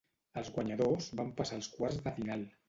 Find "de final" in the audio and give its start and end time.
2.09-2.49